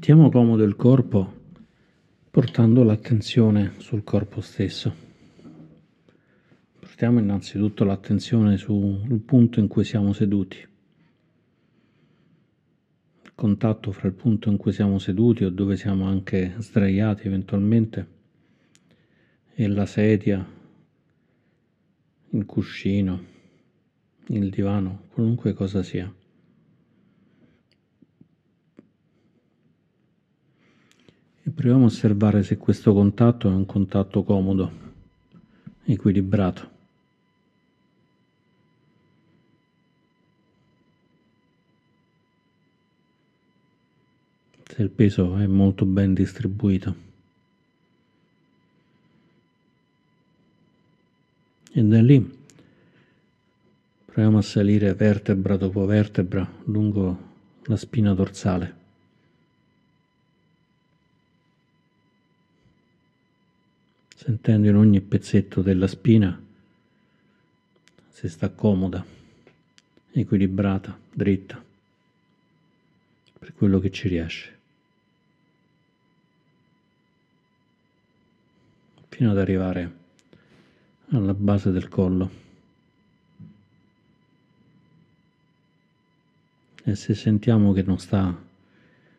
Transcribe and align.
Mettiamo 0.00 0.30
comodo 0.30 0.64
il 0.64 0.76
corpo 0.76 1.30
portando 2.30 2.82
l'attenzione 2.82 3.74
sul 3.76 4.02
corpo 4.02 4.40
stesso. 4.40 4.90
Portiamo 6.78 7.18
innanzitutto 7.18 7.84
l'attenzione 7.84 8.56
sul 8.56 9.20
punto 9.20 9.60
in 9.60 9.68
cui 9.68 9.84
siamo 9.84 10.14
seduti. 10.14 10.56
Il 13.24 13.32
contatto 13.34 13.92
fra 13.92 14.08
il 14.08 14.14
punto 14.14 14.48
in 14.48 14.56
cui 14.56 14.72
siamo 14.72 14.98
seduti 14.98 15.44
o 15.44 15.50
dove 15.50 15.76
siamo 15.76 16.06
anche 16.06 16.54
sdraiati 16.56 17.26
eventualmente 17.26 18.08
e 19.52 19.68
la 19.68 19.84
sedia, 19.84 20.42
il 22.30 22.46
cuscino, 22.46 23.22
il 24.28 24.48
divano, 24.48 25.02
qualunque 25.12 25.52
cosa 25.52 25.82
sia. 25.82 26.10
Proviamo 31.54 31.84
a 31.84 31.86
osservare 31.86 32.42
se 32.42 32.56
questo 32.56 32.92
contatto 32.92 33.48
è 33.48 33.52
un 33.52 33.66
contatto 33.66 34.22
comodo, 34.22 34.70
equilibrato. 35.84 36.68
Se 44.64 44.82
il 44.82 44.90
peso 44.90 45.36
è 45.36 45.46
molto 45.46 45.84
ben 45.84 46.14
distribuito. 46.14 47.08
E 51.72 51.82
da 51.82 52.00
lì 52.00 52.38
proviamo 54.06 54.38
a 54.38 54.42
salire 54.42 54.94
vertebra 54.94 55.56
dopo 55.56 55.84
vertebra 55.84 56.48
lungo 56.64 57.28
la 57.64 57.76
spina 57.76 58.14
dorsale. 58.14 58.79
Sentendo 64.22 64.68
in 64.68 64.76
ogni 64.76 65.00
pezzetto 65.00 65.62
della 65.62 65.86
spina 65.86 66.38
se 68.10 68.28
sta 68.28 68.50
comoda, 68.50 69.02
equilibrata, 70.12 70.98
dritta, 71.10 71.64
per 73.38 73.54
quello 73.54 73.78
che 73.78 73.90
ci 73.90 74.08
riesce. 74.08 74.58
Fino 79.08 79.30
ad 79.30 79.38
arrivare 79.38 79.96
alla 81.12 81.32
base 81.32 81.70
del 81.70 81.88
collo. 81.88 82.30
E 86.84 86.94
se 86.94 87.14
sentiamo 87.14 87.72
che 87.72 87.82
non 87.82 87.98
sta 87.98 88.38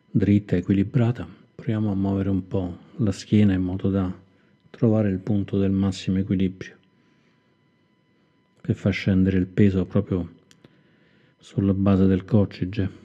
dritta, 0.08 0.54
equilibrata, 0.54 1.26
proviamo 1.56 1.90
a 1.90 1.96
muovere 1.96 2.28
un 2.28 2.46
po' 2.46 2.78
la 2.98 3.10
schiena 3.10 3.52
in 3.52 3.62
modo 3.62 3.90
da 3.90 4.21
trovare 4.72 5.10
il 5.10 5.18
punto 5.18 5.58
del 5.58 5.70
massimo 5.70 6.18
equilibrio 6.18 6.80
che 8.62 8.74
fa 8.74 8.90
scendere 8.90 9.38
il 9.38 9.46
peso 9.46 9.84
proprio 9.84 10.40
sulla 11.38 11.74
base 11.74 12.06
del 12.06 12.24
coccige. 12.24 13.00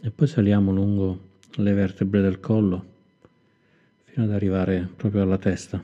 E 0.00 0.10
poi 0.10 0.26
saliamo 0.26 0.70
lungo 0.70 1.26
le 1.56 1.72
vertebre 1.72 2.20
del 2.20 2.38
collo 2.38 2.84
fino 4.04 4.24
ad 4.26 4.32
arrivare 4.32 4.88
proprio 4.94 5.22
alla 5.22 5.38
testa. 5.38 5.82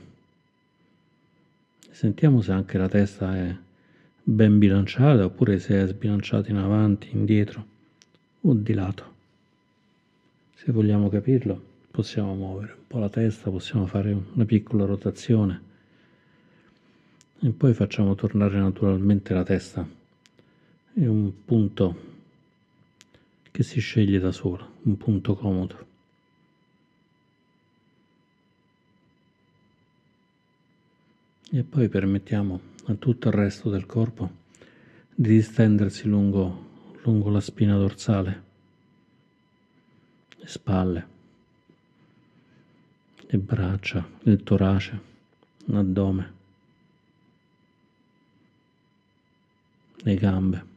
Sentiamo 1.89 2.41
se 2.41 2.51
anche 2.51 2.77
la 2.77 2.87
testa 2.87 3.35
è 3.35 3.55
ben 4.23 4.59
bilanciata 4.59 5.25
oppure 5.25 5.59
se 5.59 5.81
è 5.81 5.87
sbilanciata 5.87 6.49
in 6.51 6.57
avanti, 6.57 7.09
indietro 7.11 7.65
o 8.41 8.53
di 8.53 8.73
lato. 8.73 9.14
Se 10.57 10.71
vogliamo 10.71 11.09
capirlo, 11.09 11.61
possiamo 11.91 12.33
muovere 12.33 12.71
un 12.71 12.87
po' 12.87 12.97
la 12.97 13.09
testa, 13.09 13.51
possiamo 13.51 13.87
fare 13.87 14.13
una 14.13 14.45
piccola 14.45 14.85
rotazione. 14.85 15.61
E 17.41 17.49
poi 17.49 17.73
facciamo 17.73 18.15
tornare 18.15 18.57
naturalmente 18.57 19.33
la 19.33 19.43
testa. 19.43 19.85
In 20.93 21.09
un 21.09 21.43
punto 21.43 22.13
che 23.51 23.63
si 23.63 23.81
sceglie 23.81 24.17
da 24.17 24.31
solo, 24.31 24.77
un 24.83 24.95
punto 24.95 25.35
comodo. 25.35 25.85
E 31.51 31.63
poi 31.63 31.89
permettiamo 31.89 32.59
a 32.85 32.93
tutto 32.95 33.27
il 33.27 33.33
resto 33.33 33.69
del 33.69 33.85
corpo 33.85 34.31
di 35.13 35.29
distendersi 35.29 36.07
lungo, 36.07 36.93
lungo 37.03 37.29
la 37.29 37.41
spina 37.41 37.75
dorsale 37.75 38.44
le 40.45 40.51
spalle, 40.51 41.07
le 43.15 43.37
braccia, 43.39 44.07
il 44.25 44.43
torace, 44.43 44.99
l'addome, 45.65 46.33
le 49.95 50.15
gambe. 50.15 50.73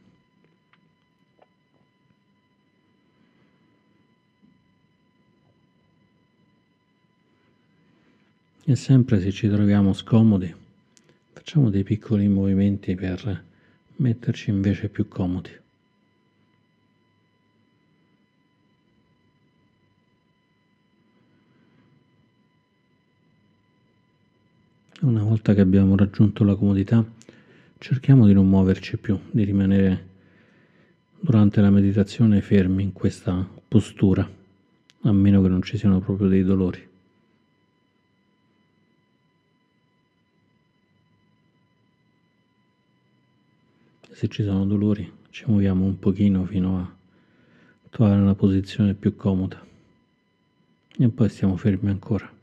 E 8.63 8.75
sempre 8.75 9.21
se 9.21 9.31
ci 9.31 9.47
troviamo 9.47 9.93
scomodi, 9.93 10.53
facciamo 11.33 11.69
dei 11.69 11.83
piccoli 11.83 12.27
movimenti 12.27 12.95
per 12.95 13.43
metterci 13.97 14.49
invece 14.49 14.89
più 14.89 15.07
comodi. 15.07 15.58
Una 25.01 25.23
volta 25.23 25.53
che 25.53 25.61
abbiamo 25.61 25.95
raggiunto 25.95 26.43
la 26.43 26.55
comodità, 26.55 27.01
cerchiamo 27.77 28.27
di 28.27 28.33
non 28.33 28.49
muoverci 28.49 28.97
più, 28.97 29.17
di 29.31 29.45
rimanere 29.45 30.07
durante 31.17 31.61
la 31.61 31.69
meditazione 31.69 32.41
fermi 32.41 32.83
in 32.83 32.91
questa 32.91 33.47
postura, 33.65 34.29
a 35.03 35.11
meno 35.13 35.41
che 35.41 35.47
non 35.47 35.61
ci 35.61 35.77
siano 35.77 36.01
proprio 36.01 36.27
dei 36.27 36.43
dolori. 36.43 36.85
Se 44.11 44.27
ci 44.27 44.43
sono 44.43 44.65
dolori, 44.65 45.09
ci 45.29 45.45
muoviamo 45.47 45.85
un 45.85 45.97
pochino 45.97 46.43
fino 46.43 46.77
a 46.77 46.93
trovare 47.89 48.19
una 48.19 48.35
posizione 48.35 48.95
più 48.95 49.15
comoda 49.15 49.65
e 50.97 51.07
poi 51.07 51.29
stiamo 51.29 51.55
fermi 51.55 51.89
ancora. 51.89 52.38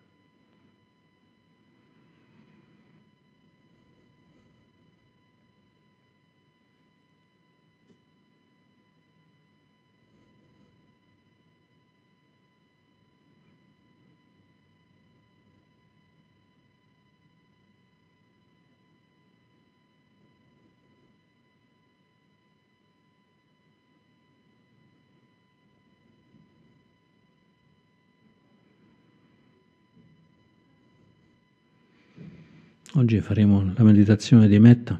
Oggi 32.98 33.20
faremo 33.20 33.74
la 33.76 33.84
meditazione 33.84 34.48
di 34.48 34.58
Metta 34.58 34.98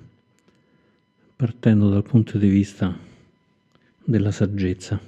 partendo 1.34 1.88
dal 1.88 2.02
punto 2.02 2.36
di 2.36 2.46
vista 2.46 2.94
della 4.04 4.30
saggezza. 4.30 5.00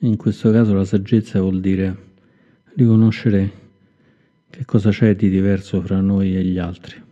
In 0.00 0.16
questo 0.18 0.50
caso 0.50 0.74
la 0.74 0.84
saggezza 0.84 1.40
vuol 1.40 1.60
dire 1.60 1.96
riconoscere 2.74 3.52
che 4.50 4.66
cosa 4.66 4.90
c'è 4.90 5.16
di 5.16 5.30
diverso 5.30 5.80
fra 5.80 5.98
noi 6.02 6.36
e 6.36 6.44
gli 6.44 6.58
altri. 6.58 7.07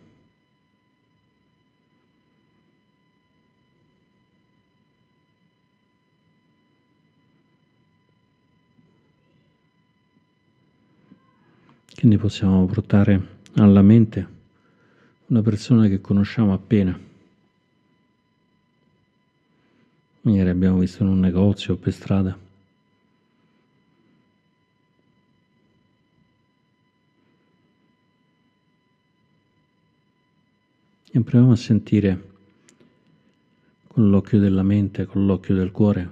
Quindi 11.96 12.18
possiamo 12.18 12.66
portare 12.66 13.38
alla 13.54 13.80
mente 13.80 14.28
una 15.28 15.40
persona 15.40 15.88
che 15.88 16.02
conosciamo 16.02 16.52
appena. 16.52 16.96
Magari 20.20 20.48
abbiamo 20.50 20.78
visto 20.78 21.02
in 21.02 21.08
un 21.08 21.20
negozio 21.20 21.72
o 21.72 21.76
per 21.78 21.92
strada. 21.94 22.38
E 31.12 31.20
proviamo 31.22 31.52
a 31.52 31.56
sentire 31.56 32.28
con 33.86 34.10
l'occhio 34.10 34.38
della 34.38 34.62
mente, 34.62 35.06
con 35.06 35.24
l'occhio 35.24 35.54
del 35.54 35.70
cuore, 35.70 36.10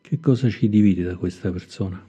che 0.00 0.18
cosa 0.20 0.48
ci 0.48 0.70
divide 0.70 1.02
da 1.02 1.16
questa 1.16 1.52
persona? 1.52 2.07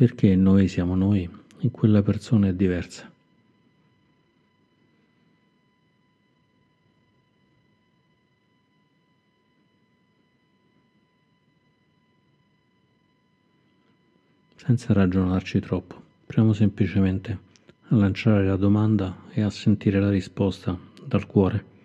Perché 0.00 0.34
noi 0.34 0.66
siamo 0.66 0.94
noi 0.94 1.28
e 1.58 1.70
quella 1.70 2.00
persona 2.00 2.48
è 2.48 2.54
diversa? 2.54 3.06
senza 14.56 14.94
ragionarci 14.94 15.60
troppo. 15.60 16.00
Proviamo 16.24 16.54
semplicemente 16.54 17.38
a 17.88 17.96
lanciare 17.96 18.46
la 18.46 18.56
domanda 18.56 19.24
e 19.32 19.42
a 19.42 19.50
sentire 19.50 20.00
la 20.00 20.08
risposta 20.08 20.78
dal 21.04 21.26
cuore. 21.26 21.79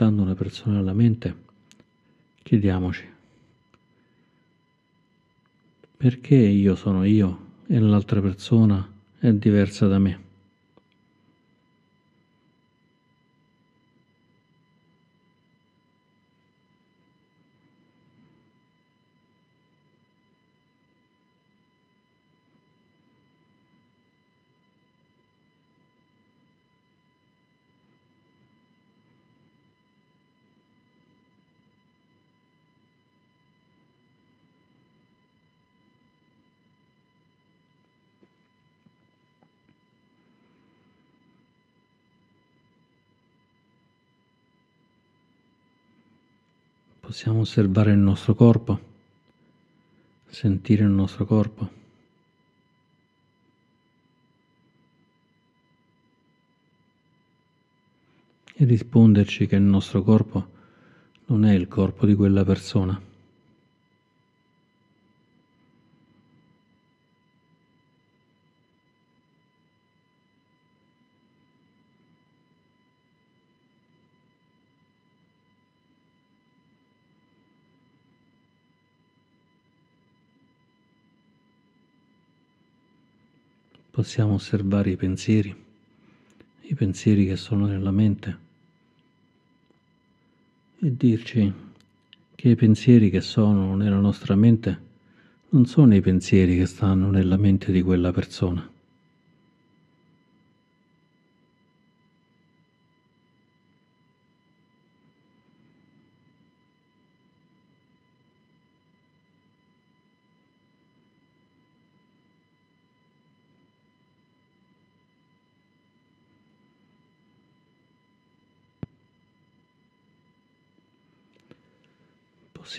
Portando 0.00 0.22
una 0.24 0.34
persona 0.34 0.78
alla 0.78 0.94
mente, 0.94 1.34
chiediamoci 2.42 3.06
perché 5.94 6.36
io 6.36 6.74
sono 6.74 7.04
io 7.04 7.48
e 7.66 7.78
l'altra 7.78 8.22
persona 8.22 8.90
è 9.18 9.30
diversa 9.30 9.88
da 9.88 9.98
me. 9.98 10.29
Possiamo 47.20 47.42
osservare 47.42 47.92
il 47.92 47.98
nostro 47.98 48.34
corpo, 48.34 48.80
sentire 50.26 50.84
il 50.84 50.88
nostro 50.88 51.26
corpo. 51.26 51.70
E 58.54 58.64
risponderci 58.64 59.46
che 59.46 59.56
il 59.56 59.60
nostro 59.60 60.02
corpo 60.02 60.48
non 61.26 61.44
è 61.44 61.52
il 61.52 61.68
corpo 61.68 62.06
di 62.06 62.14
quella 62.14 62.42
persona. 62.42 62.98
Possiamo 84.00 84.32
osservare 84.32 84.88
i 84.88 84.96
pensieri, 84.96 85.54
i 86.62 86.74
pensieri 86.74 87.26
che 87.26 87.36
sono 87.36 87.66
nella 87.66 87.90
mente 87.90 88.38
e 90.78 90.96
dirci 90.96 91.52
che 92.34 92.48
i 92.48 92.56
pensieri 92.56 93.10
che 93.10 93.20
sono 93.20 93.76
nella 93.76 93.98
nostra 93.98 94.34
mente 94.36 94.80
non 95.50 95.66
sono 95.66 95.94
i 95.94 96.00
pensieri 96.00 96.56
che 96.56 96.64
stanno 96.64 97.10
nella 97.10 97.36
mente 97.36 97.70
di 97.72 97.82
quella 97.82 98.10
persona. 98.10 98.66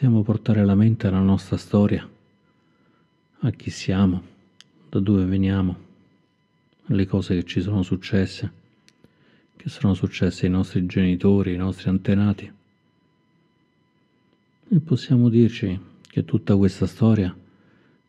Possiamo 0.01 0.23
portare 0.23 0.65
la 0.65 0.73
mente 0.73 1.05
alla 1.05 1.19
nostra 1.19 1.57
storia, 1.57 2.09
a 3.41 3.51
chi 3.51 3.69
siamo, 3.69 4.23
da 4.89 4.99
dove 4.99 5.25
veniamo, 5.25 5.77
alle 6.87 7.05
cose 7.05 7.35
che 7.35 7.43
ci 7.43 7.61
sono 7.61 7.83
successe, 7.83 8.51
che 9.55 9.69
sono 9.69 9.93
successe 9.93 10.47
ai 10.47 10.51
nostri 10.53 10.87
genitori, 10.87 11.51
ai 11.51 11.57
nostri 11.57 11.89
antenati. 11.89 12.51
E 14.69 14.79
possiamo 14.79 15.29
dirci 15.29 15.79
che 16.07 16.25
tutta 16.25 16.55
questa 16.55 16.87
storia 16.87 17.37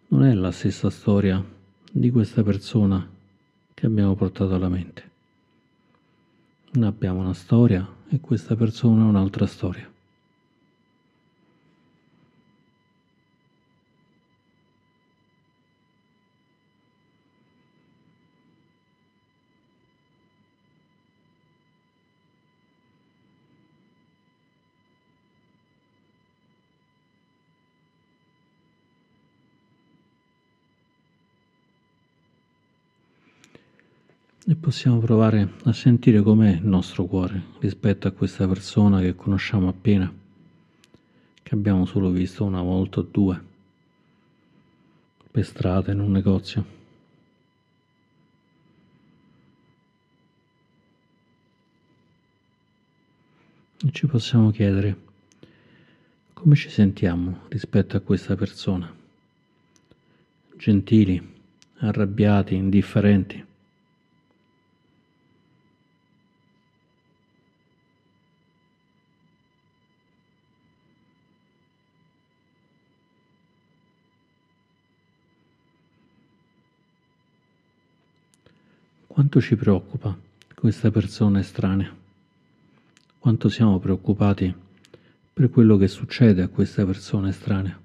non 0.08 0.25
è 0.25 0.32
la 0.32 0.50
stessa 0.50 0.88
storia 0.88 1.44
di 1.92 2.11
questa 2.11 2.42
persona 2.42 3.06
che 3.75 3.84
abbiamo 3.84 4.14
portato 4.14 4.54
alla 4.54 4.70
mente. 4.70 5.11
Abbiamo 6.80 7.20
una 7.20 7.34
storia 7.34 7.87
e 8.08 8.18
questa 8.18 8.56
persona 8.56 9.04
un'altra 9.04 9.44
storia. 9.44 9.91
E 34.52 34.54
possiamo 34.54 34.99
provare 34.99 35.54
a 35.64 35.73
sentire 35.73 36.21
com'è 36.21 36.50
il 36.50 36.66
nostro 36.66 37.06
cuore 37.06 37.42
rispetto 37.61 38.06
a 38.06 38.11
questa 38.11 38.47
persona 38.47 39.00
che 39.00 39.14
conosciamo 39.14 39.68
appena, 39.68 40.12
che 41.42 41.54
abbiamo 41.54 41.87
solo 41.87 42.11
visto 42.11 42.44
una 42.44 42.61
volta 42.61 43.00
o 43.00 43.09
due 43.11 43.42
per 45.30 45.42
strada 45.42 45.90
in 45.90 46.00
un 46.00 46.11
negozio. 46.11 46.66
E 53.87 53.90
ci 53.90 54.06
possiamo 54.06 54.50
chiedere 54.50 54.97
come 56.35 56.56
ci 56.56 56.68
sentiamo 56.68 57.44
rispetto 57.49 57.97
a 57.97 58.00
questa 58.00 58.37
persona. 58.37 58.94
Gentili, 60.59 61.26
arrabbiati, 61.78 62.54
indifferenti. 62.54 63.47
Quanto 79.12 79.42
ci 79.42 79.57
preoccupa 79.57 80.16
questa 80.54 80.90
persona 80.90 81.38
estranea? 81.38 81.95
Quanto 83.19 83.50
siamo 83.50 83.78
preoccupati 83.78 84.54
per 85.35 85.50
quello 85.50 85.76
che 85.76 85.87
succede 85.87 86.40
a 86.40 86.49
questa 86.49 86.87
persona 86.87 87.28
estranea? 87.28 87.78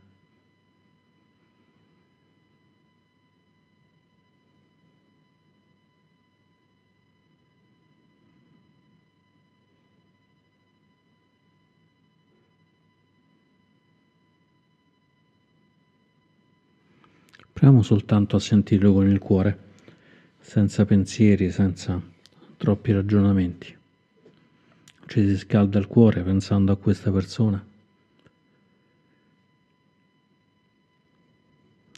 Proviamo 17.51 17.81
soltanto 17.83 18.37
a 18.37 18.39
sentirlo 18.39 18.93
con 18.93 19.09
il 19.09 19.19
cuore 19.19 19.65
senza 20.47 20.85
pensieri, 20.85 21.51
senza 21.51 22.01
troppi 22.55 22.93
ragionamenti. 22.93 23.77
Ci 25.05 25.27
si 25.27 25.37
scalda 25.37 25.77
il 25.77 25.87
cuore 25.87 26.23
pensando 26.23 26.71
a 26.71 26.77
questa 26.77 27.11
persona. 27.11 27.61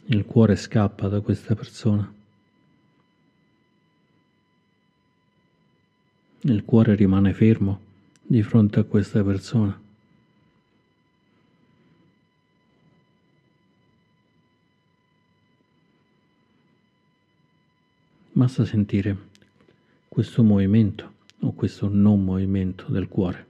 Il 0.06 0.24
cuore 0.24 0.56
scappa 0.56 1.06
da 1.06 1.20
questa 1.20 1.54
persona. 1.54 2.12
Il 6.40 6.64
cuore 6.64 6.96
rimane 6.96 7.32
fermo 7.32 7.80
di 8.20 8.42
fronte 8.42 8.80
a 8.80 8.82
questa 8.82 9.22
persona. 9.22 9.80
Basta 18.40 18.64
sentire 18.64 19.14
questo 20.08 20.42
movimento 20.42 21.12
o 21.40 21.52
questo 21.52 21.90
non 21.90 22.24
movimento 22.24 22.86
del 22.90 23.06
cuore. 23.06 23.46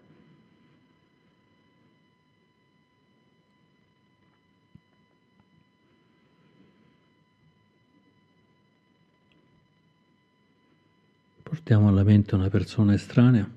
Portiamo 11.41 11.87
alla 11.87 12.03
mente 12.03 12.35
una 12.35 12.49
persona 12.49 12.93
estranea 12.93 13.49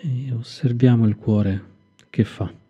e 0.00 0.32
osserviamo 0.32 1.06
il 1.06 1.16
cuore 1.16 1.64
che 2.08 2.24
fa. 2.24 2.63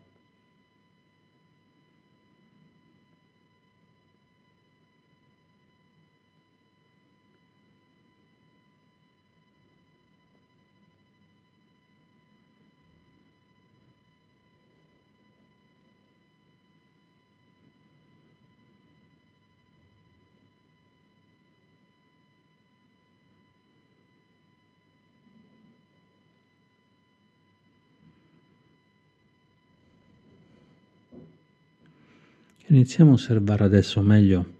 Iniziamo 32.74 33.12
a 33.12 33.14
osservare 33.14 33.62
adesso 33.62 34.02
meglio 34.02 34.52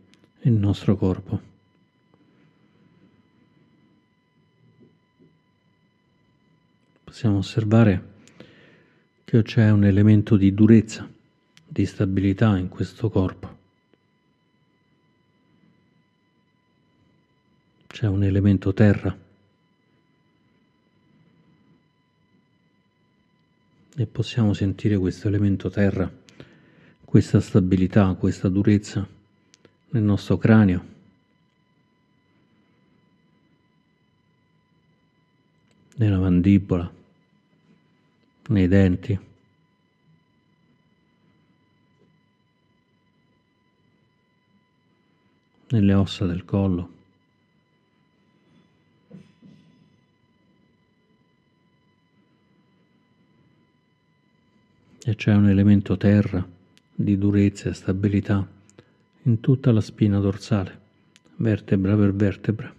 il 0.42 0.52
nostro 0.52 0.94
corpo. 0.94 1.40
Possiamo 7.02 7.38
osservare 7.38 8.12
che 9.25 9.42
c'è 9.42 9.68
un 9.71 9.85
elemento 9.85 10.37
di 10.37 10.54
durezza, 10.54 11.11
di 11.66 11.85
stabilità 11.85 12.56
in 12.56 12.68
questo 12.68 13.11
corpo. 13.11 13.56
C'è 17.88 18.06
un 18.06 18.23
elemento 18.23 18.73
terra. 18.73 19.18
E 23.97 24.06
possiamo 24.06 24.52
sentire 24.52 24.97
questo 24.99 25.26
elemento 25.26 25.68
terra 25.68 26.23
questa 27.14 27.38
stabilità, 27.38 28.12
questa 28.14 28.49
durezza 28.49 29.06
nel 29.90 30.02
nostro 30.02 30.37
cranio. 30.37 30.92
nella 35.97 36.18
mandibola, 36.18 36.92
nei 38.49 38.66
denti. 38.66 39.21
nelle 45.68 45.94
ossa 45.94 46.26
del 46.26 46.44
collo. 46.44 46.92
E 55.04 55.14
c'è 55.14 55.33
un 55.33 55.49
elemento 55.49 55.97
terra 55.97 56.53
di 56.94 57.18
durezza 57.18 57.70
e 57.70 57.74
stabilità 57.74 58.46
in 59.22 59.40
tutta 59.40 59.72
la 59.72 59.80
spina 59.80 60.20
dorsale, 60.20 60.80
vertebra 61.36 61.96
per 61.96 62.14
vertebra. 62.14 62.74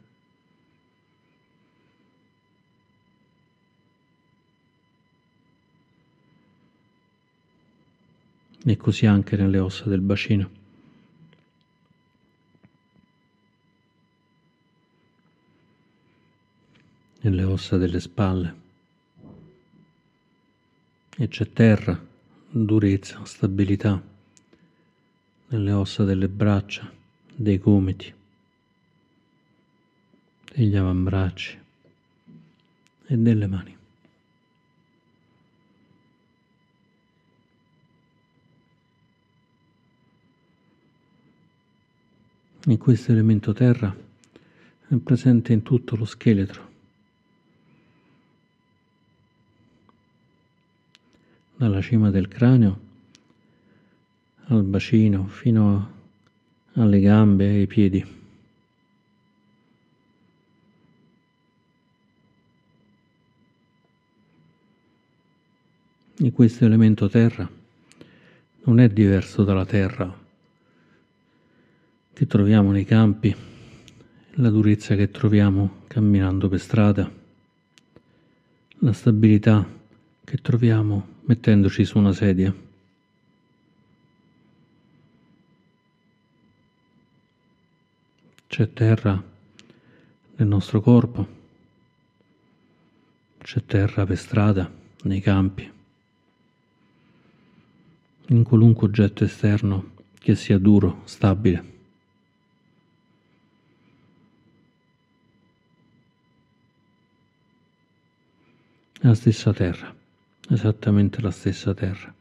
E 8.67 8.77
così 8.77 9.05
anche 9.05 9.35
nelle 9.35 9.59
ossa 9.59 9.85
del 9.85 10.01
bacino. 10.01 10.49
Nelle 17.21 17.43
ossa 17.43 17.77
delle 17.77 17.99
spalle. 17.99 18.63
E 21.17 21.27
c'è 21.27 21.51
terra 21.51 22.13
durezza, 22.63 23.25
stabilità 23.25 24.01
nelle 25.47 25.71
ossa 25.73 26.05
delle 26.05 26.29
braccia, 26.29 26.89
dei 27.35 27.57
gomiti, 27.57 28.13
degli 30.53 30.75
avambracci 30.75 31.59
e 33.07 33.17
delle 33.17 33.47
mani. 33.47 33.77
E 42.67 42.77
questo 42.77 43.11
elemento 43.11 43.51
terra 43.51 43.95
è 44.87 44.95
presente 44.95 45.51
in 45.51 45.61
tutto 45.61 45.95
lo 45.97 46.05
scheletro 46.05 46.74
dalla 51.55 51.81
cima 51.81 52.09
del 52.09 52.27
cranio 52.27 52.79
al 54.47 54.63
bacino 54.63 55.27
fino 55.27 55.93
alle 56.73 56.99
gambe 56.99 57.45
e 57.45 57.59
ai 57.59 57.67
piedi. 57.67 58.13
E 66.17 66.31
questo 66.31 66.65
elemento 66.65 67.09
terra 67.09 67.49
non 68.63 68.79
è 68.79 68.89
diverso 68.89 69.43
dalla 69.43 69.65
terra 69.65 70.23
che 72.13 72.27
troviamo 72.27 72.71
nei 72.71 72.85
campi, 72.85 73.35
la 74.35 74.49
durezza 74.49 74.95
che 74.95 75.11
troviamo 75.11 75.83
camminando 75.87 76.47
per 76.47 76.59
strada, 76.59 77.11
la 78.79 78.93
stabilità 78.93 79.67
che 80.23 80.37
troviamo 80.37 81.14
mettendoci 81.25 81.83
su 81.85 81.97
una 81.97 82.13
sedia. 82.13 82.53
C'è 88.47 88.71
terra 88.71 89.21
nel 90.37 90.47
nostro 90.47 90.79
corpo, 90.81 91.27
c'è 93.39 93.65
terra 93.65 94.05
per 94.05 94.17
strada, 94.17 94.71
nei 95.03 95.19
campi, 95.19 95.69
in 98.27 98.43
qualunque 98.43 98.87
oggetto 98.87 99.23
esterno 99.23 99.93
che 100.19 100.35
sia 100.35 100.57
duro, 100.57 101.01
stabile. 101.05 101.73
La 108.99 109.13
stessa 109.13 109.53
terra 109.53 110.04
esattamente 110.49 111.21
la 111.21 111.31
stessa 111.31 111.73
terra. 111.73 112.13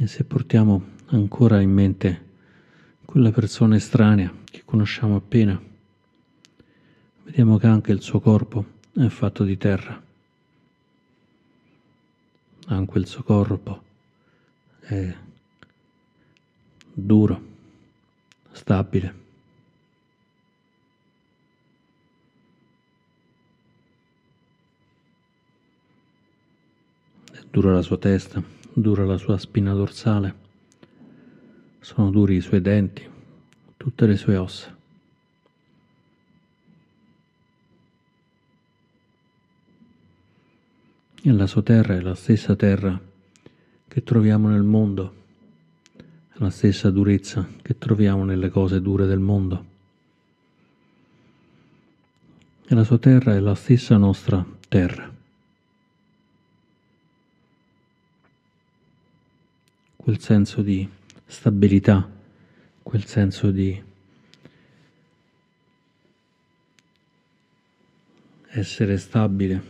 E 0.00 0.06
se 0.06 0.24
portiamo 0.24 0.96
ancora 1.06 1.60
in 1.60 1.72
mente 1.72 2.26
quella 3.04 3.32
persona 3.32 3.74
estranea 3.74 4.32
che 4.44 4.62
conosciamo 4.64 5.16
appena, 5.16 5.60
vediamo 7.24 7.56
che 7.56 7.66
anche 7.66 7.90
il 7.90 8.00
suo 8.00 8.20
corpo 8.20 8.64
è 8.92 9.08
fatto 9.08 9.44
di 9.44 9.56
terra. 9.56 10.00
Anche 12.66 12.98
il 12.98 13.06
suo 13.06 13.22
corpo 13.22 13.82
è 14.80 15.16
duro, 16.92 17.42
stabile. 18.52 19.27
Dura 27.50 27.72
la 27.72 27.82
sua 27.82 27.96
testa, 27.96 28.42
dura 28.72 29.04
la 29.04 29.16
sua 29.16 29.38
spina 29.38 29.72
dorsale, 29.72 30.34
sono 31.80 32.10
duri 32.10 32.36
i 32.36 32.40
suoi 32.40 32.60
denti, 32.60 33.06
tutte 33.76 34.06
le 34.06 34.16
sue 34.16 34.36
ossa. 34.36 34.76
E 41.20 41.32
la 41.32 41.46
sua 41.46 41.62
terra 41.62 41.94
è 41.94 42.00
la 42.00 42.14
stessa 42.14 42.54
terra 42.54 42.98
che 43.88 44.02
troviamo 44.02 44.48
nel 44.48 44.62
mondo, 44.62 45.14
la 46.34 46.50
stessa 46.50 46.90
durezza 46.90 47.46
che 47.62 47.76
troviamo 47.76 48.24
nelle 48.24 48.50
cose 48.50 48.80
dure 48.80 49.06
del 49.06 49.18
mondo. 49.18 49.64
E 52.66 52.74
la 52.74 52.84
sua 52.84 52.98
terra 52.98 53.34
è 53.34 53.40
la 53.40 53.54
stessa 53.54 53.96
nostra 53.96 54.44
terra. 54.68 55.17
Quel 60.08 60.20
senso 60.20 60.62
di 60.62 60.88
stabilità, 61.26 62.08
quel 62.82 63.04
senso 63.04 63.50
di 63.50 63.78
essere 68.46 68.96
stabile, 68.96 69.62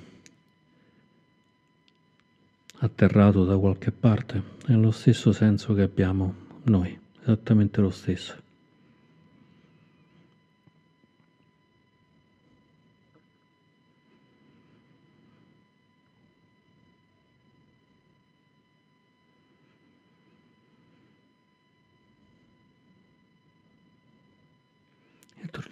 atterrato 2.77 3.45
da 3.45 3.59
qualche 3.59 3.91
parte, 3.91 4.41
è 4.65 4.75
lo 4.75 4.93
stesso 4.93 5.33
senso 5.33 5.75
che 5.75 5.83
abbiamo 5.83 6.33
noi, 6.67 6.97
esattamente 7.21 7.81
lo 7.81 7.91
stesso. 7.91 8.48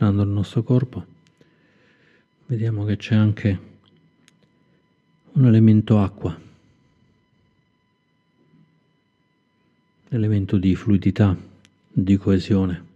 Tornando 0.07 0.31
al 0.31 0.37
nostro 0.37 0.63
corpo, 0.63 1.05
vediamo 2.47 2.85
che 2.85 2.97
c'è 2.97 3.17
anche 3.17 3.61
un 5.33 5.47
elemento 5.47 6.01
acqua, 6.01 6.41
elemento 10.11 10.59
di 10.59 10.77
fluidità, 10.77 11.37
di 11.91 12.17
coesione. 12.19 12.87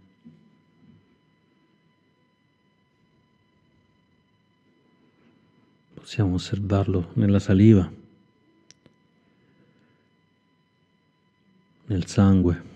Possiamo 5.95 6.35
osservarlo 6.35 7.09
nella 7.15 7.39
saliva, 7.39 7.91
nel 11.87 12.05
sangue, 12.05 12.70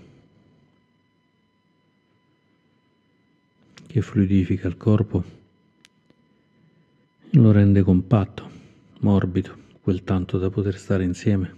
che 3.96 4.02
fluidifica 4.02 4.68
il 4.68 4.76
corpo 4.76 5.24
lo 7.30 7.52
rende 7.54 7.82
compatto, 7.82 8.50
morbido, 9.00 9.58
quel 9.80 10.04
tanto 10.04 10.38
da 10.38 10.50
poter 10.50 10.78
stare 10.78 11.06
insieme. 11.06 11.56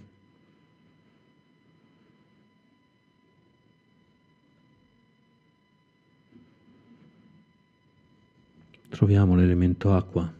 Troviamo 8.88 9.34
l'elemento 9.34 9.92
acqua 9.92 10.32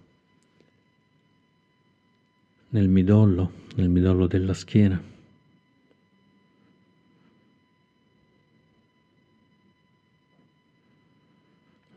nel 2.69 2.89
midollo, 2.89 3.51
nel 3.75 3.89
midollo 3.89 4.29
della 4.29 4.55
schiena. 4.55 5.18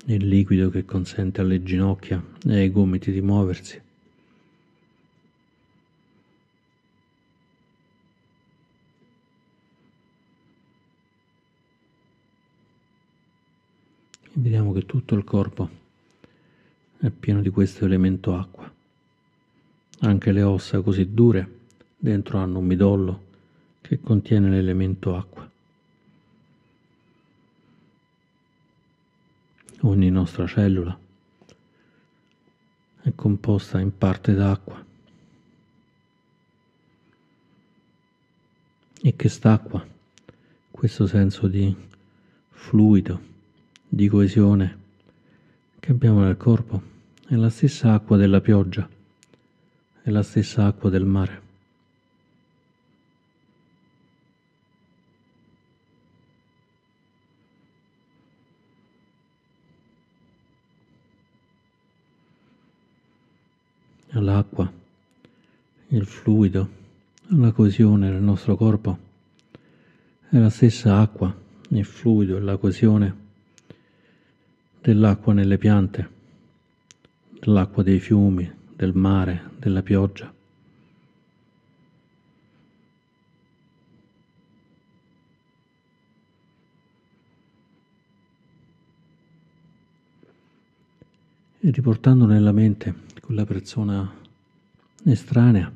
Il 0.06 0.28
liquido 0.28 0.70
che 0.70 0.84
consente 0.84 1.42
alle 1.42 1.62
ginocchia 1.62 2.24
e 2.48 2.56
ai 2.56 2.72
gomiti 2.72 3.12
di 3.12 3.22
muoversi. 3.22 3.82
E 14.24 14.32
vediamo 14.34 14.72
che 14.74 14.86
tutto 14.86 15.16
il 15.16 15.24
corpo 15.24 15.70
è 16.98 17.10
pieno 17.10 17.42
di 17.42 17.50
questo 17.50 17.86
elemento 17.86 18.36
acqua. 18.36 18.72
Anche 20.04 20.32
le 20.32 20.42
ossa 20.42 20.82
così 20.82 21.14
dure 21.14 21.60
dentro 21.98 22.40
hanno 22.40 22.60
un 22.60 22.66
midollo 22.66 23.24
che 23.82 24.00
contiene 24.00 24.50
l'elemento 24.50 25.16
acqua. 25.16 25.51
Ogni 29.84 30.12
nostra 30.12 30.46
cellula 30.46 30.98
è 33.02 33.12
composta 33.16 33.80
in 33.80 33.98
parte 33.98 34.36
d'acqua 34.36 34.86
e 39.02 39.16
quest'acqua, 39.16 39.84
questo 40.70 41.08
senso 41.08 41.48
di 41.48 41.76
fluido, 42.52 43.20
di 43.88 44.08
coesione 44.08 44.78
che 45.80 45.92
abbiamo 45.92 46.22
nel 46.22 46.38
corpo, 46.38 46.80
è 47.28 47.34
la 47.34 47.50
stessa 47.50 47.94
acqua 47.94 48.18
della 48.18 48.40
pioggia, 48.40 48.88
è 50.04 50.10
la 50.12 50.22
stessa 50.22 50.68
acqua 50.68 50.92
del 50.92 51.06
mare. 51.06 51.51
L'acqua, 64.20 64.72
il 65.88 66.06
fluido, 66.06 66.70
la 67.28 67.52
coesione 67.52 68.10
del 68.10 68.22
nostro 68.22 68.58
corpo 68.58 68.98
è 70.30 70.38
la 70.38 70.50
stessa 70.50 71.00
acqua, 71.00 71.34
il 71.70 71.86
fluido 71.86 72.36
e 72.38 72.40
la 72.42 72.58
coesione 72.58 73.16
dell'acqua 74.82 75.34
nelle 75.34 75.58
piante, 75.58 76.10
dell'acqua 77.40 77.84
dei 77.84 78.00
fiumi, 78.00 78.52
del 78.76 78.94
mare, 78.94 79.52
della 79.58 79.82
pioggia. 79.82 80.34
E 91.64 91.70
riportando 91.70 92.26
nella 92.26 92.52
mente 92.52 92.92
quella 93.22 93.46
persona 93.46 94.12
estranea, 95.04 95.72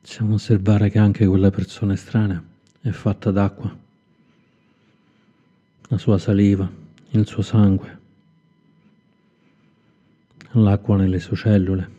possiamo 0.00 0.34
osservare 0.34 0.88
che 0.88 1.00
anche 1.00 1.26
quella 1.26 1.50
persona 1.50 1.94
estranea 1.94 2.40
è 2.80 2.90
fatta 2.90 3.32
d'acqua, 3.32 3.76
la 5.88 5.98
sua 5.98 6.16
saliva, 6.18 6.70
il 7.10 7.26
suo 7.26 7.42
sangue, 7.42 7.98
l'acqua 10.52 10.96
nelle 10.96 11.18
sue 11.18 11.36
cellule, 11.36 11.90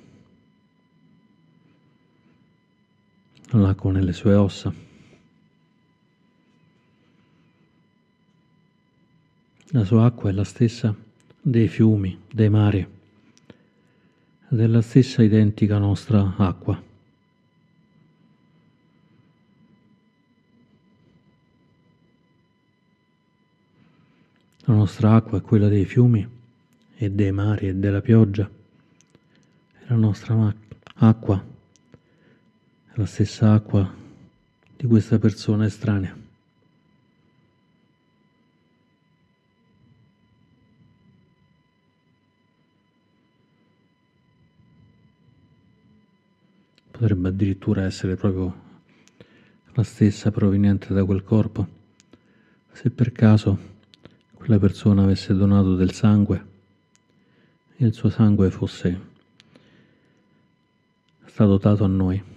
l'acqua 3.50 3.92
nelle 3.92 4.14
sue 4.14 4.34
ossa. 4.34 4.85
La 9.70 9.84
sua 9.84 10.06
acqua 10.06 10.30
è 10.30 10.34
la 10.34 10.44
stessa 10.44 10.96
dei 11.42 11.68
fiumi, 11.68 12.20
dei 12.32 12.50
mari, 12.50 12.88
della 14.48 14.82
stessa 14.82 15.24
identica 15.24 15.80
nostra 15.80 16.36
acqua. 16.38 16.82
La 24.68 24.74
nostra 24.74 25.16
acqua 25.16 25.40
è 25.40 25.42
quella 25.42 25.68
dei 25.68 25.86
fiumi 25.86 26.28
e 26.96 27.12
dei 27.12 27.32
mari 27.32 27.70
e 27.70 27.76
della 27.76 28.02
pioggia. 28.02 28.48
La 29.88 29.96
nostra 29.96 30.56
acqua 30.96 31.44
è 32.88 32.92
la 32.94 33.06
stessa 33.06 33.54
acqua 33.54 33.94
di 34.78 34.86
questa 34.86 35.18
persona 35.18 35.66
estranea. 35.66 36.25
Potrebbe 46.98 47.28
addirittura 47.28 47.84
essere 47.84 48.16
proprio 48.16 48.64
la 49.74 49.84
stessa 49.84 50.32
proveniente 50.32 50.94
da 50.94 51.04
quel 51.04 51.24
corpo, 51.24 51.68
se 52.72 52.90
per 52.90 53.12
caso 53.12 53.74
quella 54.34 54.58
persona 54.58 55.04
avesse 55.04 55.34
donato 55.34 55.76
del 55.76 55.92
sangue 55.92 56.46
e 57.76 57.86
il 57.86 57.94
suo 57.94 58.10
sangue 58.10 58.50
fosse 58.50 59.00
stato 61.26 61.58
dato 61.58 61.84
a 61.84 61.88
noi. 61.88 62.35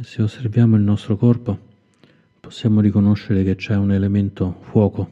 E 0.00 0.04
se 0.04 0.22
osserviamo 0.22 0.76
il 0.76 0.82
nostro 0.82 1.16
corpo, 1.16 1.58
possiamo 2.38 2.80
riconoscere 2.80 3.42
che 3.42 3.56
c'è 3.56 3.74
un 3.74 3.90
elemento 3.90 4.60
fuoco, 4.70 5.10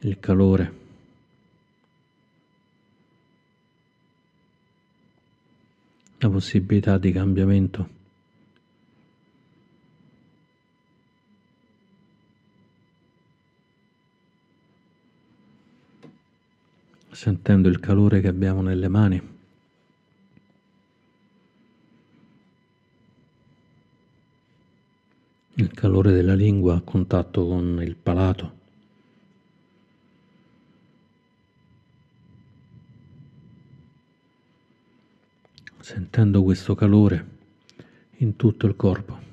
il 0.00 0.18
calore. 0.20 0.80
la 6.22 6.30
possibilità 6.30 6.98
di 6.98 7.10
cambiamento. 7.10 7.88
Sentendo 17.10 17.68
il 17.68 17.80
calore 17.80 18.20
che 18.20 18.28
abbiamo 18.28 18.62
nelle 18.62 18.86
mani. 18.86 19.31
Il 25.54 25.70
calore 25.72 26.12
della 26.12 26.34
lingua 26.34 26.76
a 26.76 26.80
contatto 26.80 27.46
con 27.46 27.80
il 27.82 27.96
palato. 27.96 28.60
sentendo 35.82 36.42
questo 36.42 36.74
calore 36.74 37.26
in 38.18 38.36
tutto 38.36 38.66
il 38.66 38.76
corpo. 38.76 39.31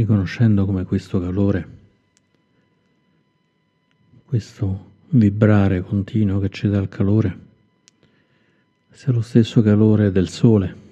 Riconoscendo 0.00 0.64
come 0.64 0.84
questo 0.84 1.20
calore, 1.20 1.68
questo 4.24 4.90
vibrare 5.08 5.80
continuo 5.82 6.38
che 6.38 6.50
ci 6.50 6.68
dà 6.68 6.78
il 6.78 6.88
calore, 6.88 7.38
sia 8.90 9.12
lo 9.12 9.22
stesso 9.22 9.60
calore 9.62 10.12
del 10.12 10.28
sole 10.28 10.86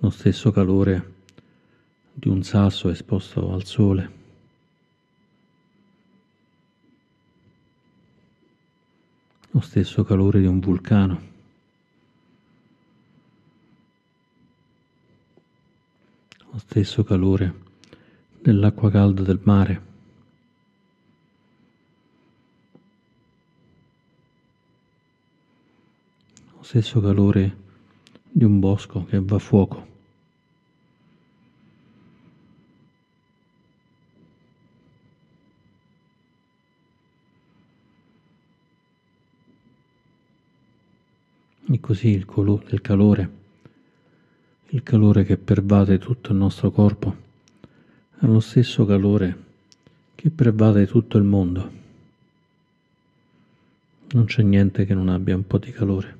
lo 0.00 0.10
stesso 0.10 0.50
calore 0.50 1.12
di 2.14 2.28
un 2.28 2.42
sasso 2.42 2.88
esposto 2.88 3.52
al 3.52 3.64
sole. 3.64 4.18
Lo 9.50 9.60
stesso 9.60 10.02
calore 10.04 10.40
di 10.40 10.46
un 10.46 10.58
vulcano. 10.60 11.29
Lo 16.52 16.58
stesso 16.58 17.04
calore 17.04 17.54
dell'acqua 18.40 18.90
calda 18.90 19.22
del 19.22 19.40
mare. 19.44 19.82
Lo 26.56 26.62
stesso 26.62 27.00
calore 27.00 27.56
di 28.28 28.42
un 28.42 28.58
bosco 28.58 29.04
che 29.04 29.20
va 29.20 29.36
a 29.36 29.38
fuoco. 29.38 29.86
E 41.72 41.78
così 41.78 42.08
il, 42.08 42.24
colo- 42.24 42.62
il 42.70 42.80
calore, 42.80 43.39
il 44.72 44.84
calore 44.84 45.24
che 45.24 45.36
pervade 45.36 45.98
tutto 45.98 46.30
il 46.30 46.38
nostro 46.38 46.70
corpo, 46.70 47.16
è 48.20 48.26
lo 48.26 48.38
stesso 48.38 48.84
calore 48.86 49.48
che 50.14 50.30
pervade 50.30 50.86
tutto 50.86 51.18
il 51.18 51.24
mondo. 51.24 51.78
Non 54.12 54.26
c'è 54.26 54.42
niente 54.42 54.84
che 54.84 54.94
non 54.94 55.08
abbia 55.08 55.34
un 55.34 55.44
po' 55.44 55.58
di 55.58 55.72
calore. 55.72 56.18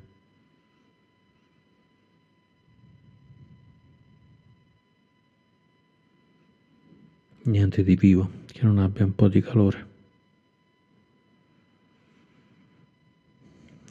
Niente 7.43 7.85
di 7.85 7.95
vivo 7.95 8.31
che 8.47 8.65
non 8.65 8.79
abbia 8.79 9.05
un 9.05 9.15
po' 9.15 9.29
di 9.29 9.41
calore. 9.41 9.87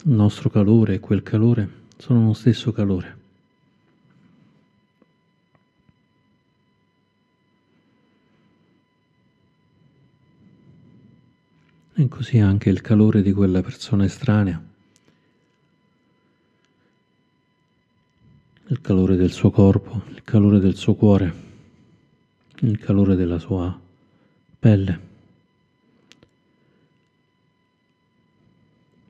Il 0.03 0.11
nostro 0.11 0.49
calore 0.49 0.95
e 0.95 0.99
quel 0.99 1.23
calore 1.23 1.69
sono 1.97 2.25
lo 2.25 2.33
stesso 2.33 2.73
calore. 2.73 3.18
E 11.99 12.07
così 12.07 12.39
anche 12.39 12.69
il 12.69 12.79
calore 12.79 13.21
di 13.21 13.33
quella 13.33 13.61
persona 13.61 14.05
estranea, 14.05 14.63
il 18.67 18.79
calore 18.79 19.17
del 19.17 19.33
suo 19.33 19.51
corpo, 19.51 20.03
il 20.07 20.23
calore 20.23 20.59
del 20.59 20.77
suo 20.77 20.95
cuore, 20.95 21.33
il 22.59 22.79
calore 22.79 23.17
della 23.17 23.37
sua 23.37 23.77
pelle. 24.59 25.07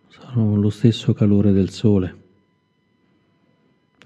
sono 0.08 0.56
lo 0.56 0.72
stesso 0.72 1.14
calore 1.14 1.52
del 1.52 1.70
sole, 1.70 2.18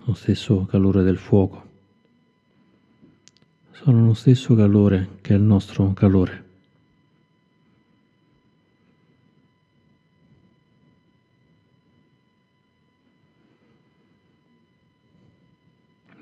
lo 0.03 0.13
stesso 0.13 0.65
calore 0.65 1.03
del 1.03 1.17
fuoco, 1.17 1.69
sono 3.71 4.05
lo 4.05 4.13
stesso 4.13 4.53
calore 4.55 5.19
che 5.21 5.33
è 5.33 5.37
il 5.37 5.43
nostro 5.43 5.93
calore. 5.93 6.42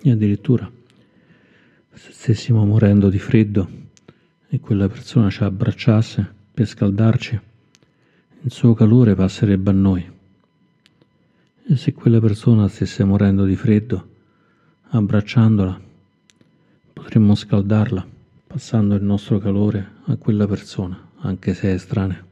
E 0.04 0.12
addirittura 0.12 0.70
se 1.94 2.12
stessimo 2.12 2.66
morendo 2.66 3.10
di 3.10 3.20
freddo 3.20 3.70
e 4.48 4.60
quella 4.60 4.88
persona 4.88 5.30
ci 5.30 5.44
abbracciasse 5.44 6.34
per 6.54 6.68
scaldarci, 6.68 7.40
il 8.44 8.52
suo 8.52 8.74
calore 8.74 9.14
passerebbe 9.14 9.70
a 9.70 9.74
noi. 9.74 10.12
E 11.64 11.76
se 11.76 11.94
quella 11.94 12.20
persona 12.20 12.68
stesse 12.68 13.04
morendo 13.04 13.46
di 13.46 13.56
freddo, 13.56 14.10
abbracciandola, 14.90 15.80
potremmo 16.94 17.36
scaldarla, 17.36 18.06
passando 18.48 18.96
il 18.96 19.04
nostro 19.04 19.38
calore 19.38 19.92
a 20.06 20.16
quella 20.16 20.48
persona, 20.48 21.10
anche 21.20 21.54
se 21.54 21.70
è 21.70 21.74
estranea. 21.74 22.26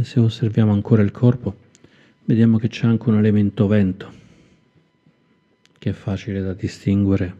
E 0.00 0.04
se 0.04 0.18
osserviamo 0.18 0.72
ancora 0.72 1.02
il 1.02 1.10
corpo, 1.10 1.54
vediamo 2.24 2.56
che 2.56 2.68
c'è 2.68 2.86
anche 2.86 3.10
un 3.10 3.18
elemento 3.18 3.66
vento, 3.66 4.10
che 5.76 5.90
è 5.90 5.92
facile 5.92 6.40
da 6.40 6.54
distinguere 6.54 7.36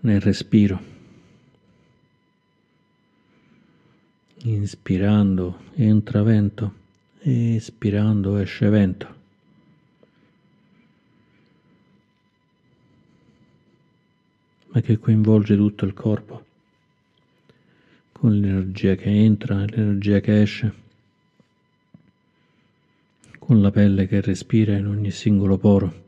nel 0.00 0.22
respiro. 0.22 0.80
Inspirando 4.44 5.64
entra 5.74 6.22
vento, 6.22 6.72
espirando 7.18 8.38
esce 8.38 8.68
vento. 8.70 9.14
ma 14.68 14.80
che 14.80 14.98
coinvolge 14.98 15.56
tutto 15.56 15.84
il 15.84 15.92
corpo, 15.94 16.44
con 18.12 18.38
l'energia 18.38 18.94
che 18.94 19.08
entra 19.10 19.62
e 19.62 19.66
l'energia 19.68 20.20
che 20.20 20.42
esce 20.42 20.84
con 23.46 23.62
la 23.62 23.70
pelle 23.70 24.08
che 24.08 24.20
respira 24.20 24.76
in 24.76 24.88
ogni 24.88 25.12
singolo 25.12 25.56
poro. 25.56 26.04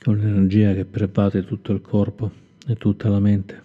con 0.00 0.16
l'energia 0.16 0.72
che 0.72 0.86
pervade 0.86 1.44
tutto 1.44 1.72
il 1.72 1.82
corpo 1.82 2.30
e 2.66 2.76
tutta 2.76 3.08
la 3.10 3.18
mente. 3.18 3.62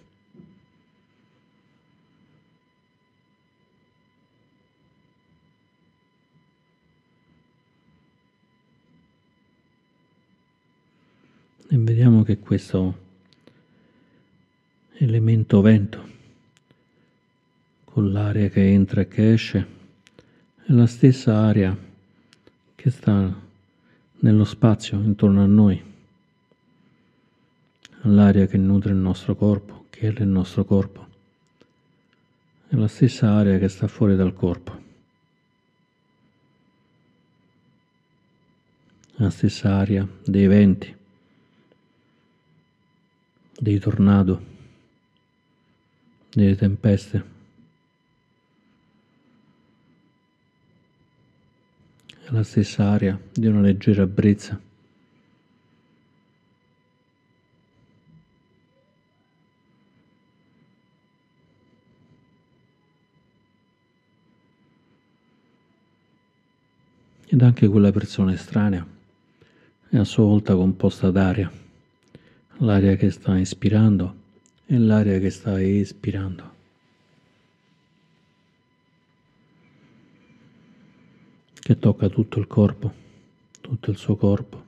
E 11.69 11.77
vediamo 11.77 12.23
che 12.23 12.39
questo 12.39 13.02
elemento 15.13 15.61
vento. 15.61 16.11
Con 17.85 18.11
l'aria 18.11 18.49
che 18.49 18.67
entra 18.67 19.01
e 19.01 19.07
che 19.07 19.33
esce, 19.33 19.67
è 20.65 20.71
la 20.71 20.87
stessa 20.87 21.37
aria 21.37 21.77
che 22.73 22.89
sta 22.89 23.41
nello 24.19 24.43
spazio 24.43 24.97
intorno 24.97 25.43
a 25.43 25.45
noi, 25.45 25.79
l'aria 28.01 28.47
che 28.47 28.57
nutre 28.57 28.91
il 28.91 28.97
nostro 28.97 29.35
corpo, 29.35 29.85
che 29.91 30.07
è 30.07 30.21
il 30.21 30.27
nostro 30.27 30.65
corpo, 30.65 31.07
è 32.67 32.75
la 32.75 32.87
stessa 32.87 33.33
aria 33.33 33.59
che 33.59 33.69
sta 33.69 33.87
fuori 33.87 34.15
dal 34.15 34.33
corpo. 34.33 34.81
la 39.17 39.29
stessa 39.29 39.75
aria 39.75 40.05
dei 40.25 40.47
venti, 40.47 40.93
dei 43.57 43.77
tornado, 43.79 44.52
delle 46.33 46.55
tempeste. 46.55 47.31
È 52.07 52.31
la 52.31 52.43
stessa 52.43 52.89
aria 52.89 53.19
di 53.31 53.47
una 53.47 53.61
leggera 53.61 54.05
brezza. 54.07 54.59
Ed 67.25 67.41
anche 67.41 67.67
quella 67.67 67.91
persona 67.91 68.31
estranea 68.31 68.85
è 69.89 69.97
a 69.97 70.03
sua 70.03 70.23
volta 70.23 70.53
composta 70.55 71.09
d'aria, 71.09 71.51
l'aria 72.57 72.95
che 72.95 73.09
sta 73.09 73.37
ispirando 73.39 74.22
e 74.65 74.77
l'aria 74.77 75.19
che 75.19 75.29
sta 75.29 75.61
espirando. 75.61 76.51
che 81.63 81.79
tocca 81.79 82.09
tutto 82.09 82.39
il 82.39 82.47
corpo, 82.47 82.93
tutto 83.61 83.89
il 83.89 83.95
suo 83.95 84.17
corpo, 84.17 84.63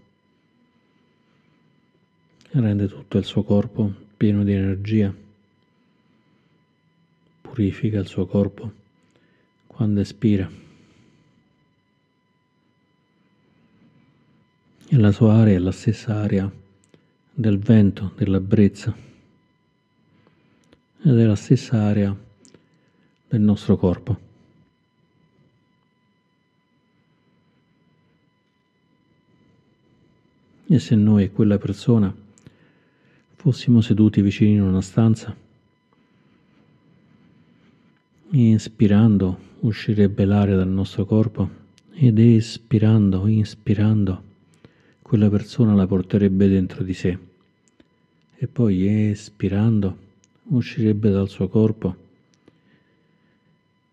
e 2.51 2.59
rende 2.61 2.87
tutto 2.87 3.17
il 3.17 3.25
suo 3.25 3.43
corpo 3.43 3.93
pieno 4.15 4.45
di 4.45 4.53
energia, 4.53 5.13
purifica 7.41 7.99
il 7.99 8.07
suo 8.07 8.25
corpo 8.25 8.71
quando 9.67 9.99
espira. 9.99 10.63
e 14.87 14.97
la 14.97 15.11
sua 15.11 15.33
aria 15.33 15.55
è 15.55 15.57
la 15.57 15.71
stessa 15.71 16.21
aria 16.21 16.49
del 17.33 17.57
vento, 17.57 18.13
della 18.15 18.39
brezza 18.39 18.95
ed 21.07 21.19
è 21.19 21.23
la 21.23 21.35
stessa 21.35 21.83
aria 21.83 22.17
del 23.27 23.39
nostro 23.39 23.77
corpo. 23.77 24.19
E 30.65 30.79
se 30.79 30.95
noi 30.95 31.25
e 31.25 31.31
quella 31.31 31.59
persona 31.59 32.11
fossimo 33.35 33.81
seduti 33.81 34.23
vicini 34.23 34.53
in 34.53 34.63
una 34.63 34.81
stanza, 34.81 35.35
inspirando 38.31 39.37
uscirebbe 39.59 40.25
l'aria 40.25 40.55
dal 40.55 40.67
nostro 40.67 41.05
corpo 41.05 41.47
ed 41.91 42.17
espirando, 42.17 43.27
inspirando 43.27 44.23
quella 45.03 45.29
persona 45.29 45.75
la 45.75 45.85
porterebbe 45.85 46.47
dentro 46.47 46.83
di 46.83 46.95
sé 46.95 47.15
e 48.37 48.47
poi 48.47 49.09
espirando 49.11 50.04
uscirebbe 50.49 51.09
dal 51.09 51.29
suo 51.29 51.47
corpo 51.47 51.95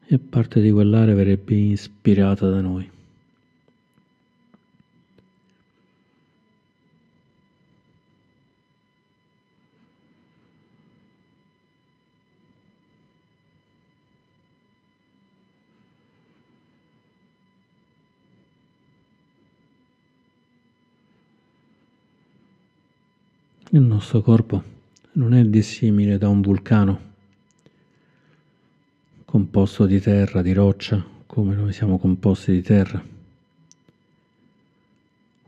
e 0.07 0.19
parte 0.19 0.61
di 0.61 0.71
quell'aria 0.71 1.15
verrebbe 1.15 1.55
ispirata 1.55 2.49
da 2.49 2.61
noi. 2.61 2.91
Il 23.75 23.81
nostro 23.81 24.21
corpo 24.21 24.82
non 25.15 25.35
è 25.35 25.45
dissimile 25.45 26.17
da 26.17 26.29
un 26.29 26.41
vulcano 26.41 27.11
composto 29.27 29.85
di 29.85 30.01
terra, 30.01 30.41
di 30.41 30.53
roccia, 30.53 31.05
come 31.27 31.55
noi 31.55 31.73
siamo 31.73 31.99
composti 31.99 32.53
di 32.53 32.63
terra. 32.63 33.03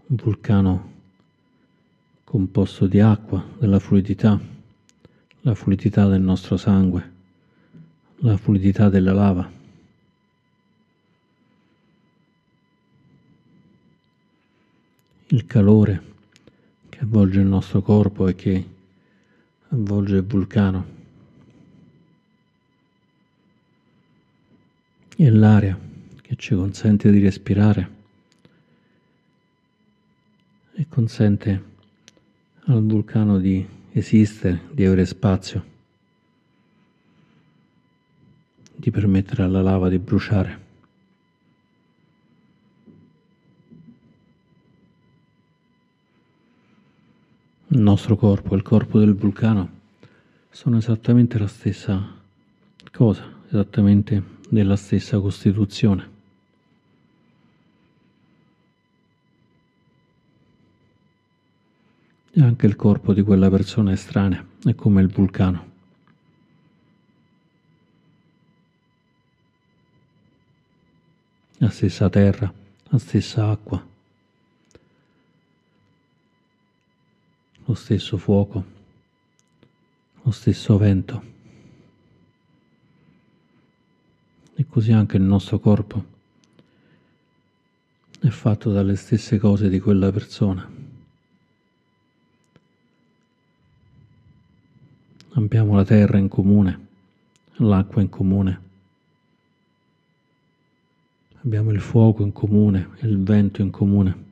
Un 0.06 0.16
vulcano 0.16 0.92
composto 2.24 2.86
di 2.86 3.00
acqua, 3.00 3.46
della 3.58 3.78
fluidità, 3.78 4.38
la 5.42 5.54
fluidità 5.54 6.08
del 6.08 6.20
nostro 6.20 6.56
sangue, 6.56 7.12
la 8.16 8.36
fluidità 8.36 8.90
della 8.90 9.12
lava. 9.12 9.50
Il 15.28 15.46
calore 15.46 16.02
che 16.90 16.98
avvolge 17.00 17.40
il 17.40 17.46
nostro 17.46 17.80
corpo 17.80 18.28
e 18.28 18.34
che 18.34 18.73
avvolge 19.74 20.16
il 20.16 20.24
vulcano. 20.24 21.02
E 25.16 25.30
l'aria 25.30 25.78
che 26.22 26.36
ci 26.36 26.54
consente 26.54 27.10
di 27.10 27.20
respirare 27.20 27.92
e 30.72 30.86
consente 30.88 31.72
al 32.66 32.82
vulcano 32.84 33.38
di 33.38 33.64
esistere, 33.92 34.62
di 34.72 34.84
avere 34.84 35.06
spazio, 35.06 35.72
di 38.74 38.90
permettere 38.90 39.42
alla 39.44 39.62
lava 39.62 39.88
di 39.88 39.98
bruciare. 39.98 40.63
Il 47.68 47.78
nostro 47.78 48.16
corpo 48.16 48.54
e 48.54 48.56
il 48.56 48.62
corpo 48.62 48.98
del 48.98 49.14
vulcano 49.14 49.82
sono 50.50 50.76
esattamente 50.76 51.38
la 51.38 51.46
stessa 51.46 52.14
cosa, 52.92 53.24
esattamente 53.46 54.22
della 54.48 54.76
stessa 54.76 55.18
costituzione. 55.18 56.12
E 62.30 62.42
anche 62.42 62.66
il 62.66 62.76
corpo 62.76 63.12
di 63.12 63.22
quella 63.22 63.48
persona 63.48 63.92
estranea 63.92 64.44
è 64.64 64.74
come 64.74 65.00
il 65.02 65.08
vulcano. 65.08 65.72
La 71.58 71.70
stessa 71.70 72.10
terra, 72.10 72.52
la 72.88 72.98
stessa 72.98 73.50
acqua. 73.50 73.93
Lo 77.66 77.74
stesso 77.74 78.16
fuoco, 78.16 78.64
lo 80.22 80.30
stesso 80.30 80.76
vento. 80.76 81.32
E 84.54 84.66
così 84.68 84.92
anche 84.92 85.16
il 85.16 85.22
nostro 85.22 85.58
corpo 85.58 86.12
è 88.20 88.28
fatto 88.28 88.70
dalle 88.70 88.96
stesse 88.96 89.38
cose 89.38 89.68
di 89.68 89.80
quella 89.80 90.12
persona. 90.12 90.70
Abbiamo 95.36 95.74
la 95.74 95.84
terra 95.84 96.18
in 96.18 96.28
comune, 96.28 96.86
l'acqua 97.56 98.00
in 98.00 98.08
comune, 98.08 98.60
abbiamo 101.42 101.70
il 101.72 101.80
fuoco 101.80 102.22
in 102.22 102.32
comune, 102.32 102.90
il 103.00 103.20
vento 103.20 103.60
in 103.60 103.70
comune. 103.70 104.23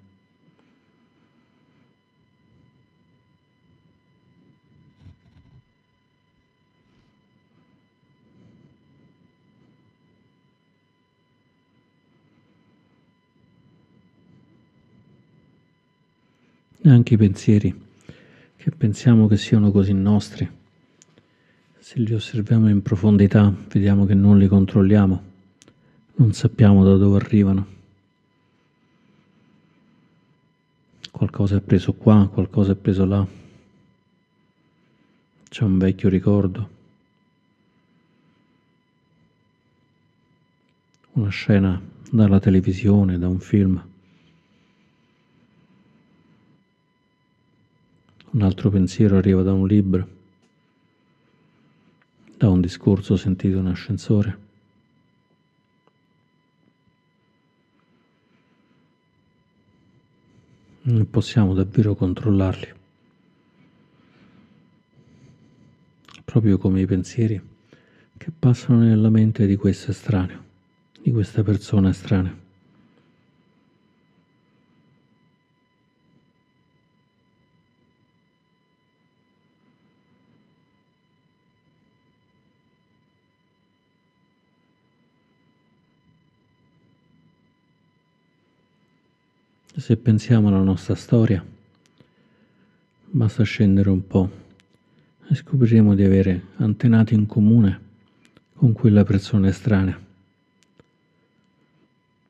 Neanche 16.82 17.14
i 17.14 17.16
pensieri 17.16 17.80
che 18.56 18.70
pensiamo 18.70 19.26
che 19.26 19.36
siano 19.36 19.70
così 19.70 19.92
nostri. 19.92 20.48
Se 21.78 21.98
li 21.98 22.14
osserviamo 22.14 22.68
in 22.68 22.82
profondità, 22.82 23.52
vediamo 23.68 24.04
che 24.04 24.14
non 24.14 24.38
li 24.38 24.46
controlliamo, 24.46 25.22
non 26.14 26.32
sappiamo 26.32 26.84
da 26.84 26.96
dove 26.96 27.18
arrivano. 27.18 27.66
Qualcosa 31.10 31.56
è 31.56 31.60
preso 31.60 31.92
qua, 31.92 32.28
qualcosa 32.32 32.72
è 32.72 32.76
preso 32.76 33.04
là. 33.04 33.26
C'è 35.48 35.64
un 35.64 35.78
vecchio 35.78 36.08
ricordo. 36.08 36.80
una 41.12 41.28
scena 41.28 41.80
dalla 42.10 42.40
televisione, 42.40 43.18
da 43.18 43.28
un 43.28 43.40
film. 43.40 43.82
Un 48.32 48.42
altro 48.42 48.70
pensiero 48.70 49.16
arriva 49.16 49.42
da 49.42 49.52
un 49.52 49.66
libro, 49.66 50.08
da 52.36 52.48
un 52.48 52.60
discorso 52.60 53.16
sentito 53.16 53.58
in 53.58 53.66
ascensore. 53.66 54.38
Non 60.82 61.08
possiamo 61.10 61.54
davvero 61.54 61.94
controllarli. 61.94 62.80
proprio 66.32 66.56
come 66.56 66.80
i 66.80 66.86
pensieri 66.86 67.38
che 68.16 68.30
passano 68.38 68.78
nella 68.78 69.10
mente 69.10 69.44
di 69.44 69.54
questo 69.56 69.90
estraneo, 69.90 70.42
di 71.02 71.10
questa 71.10 71.42
persona 71.42 71.90
estranea. 71.90 72.41
Se 89.82 89.96
pensiamo 89.96 90.46
alla 90.46 90.62
nostra 90.62 90.94
storia, 90.94 91.44
basta 93.10 93.42
scendere 93.42 93.90
un 93.90 94.06
po' 94.06 94.30
e 95.28 95.34
scopriremo 95.34 95.96
di 95.96 96.04
avere 96.04 96.50
antenati 96.58 97.14
in 97.14 97.26
comune 97.26 97.80
con 98.54 98.70
quella 98.74 99.02
persona 99.02 99.48
estranea. 99.48 100.00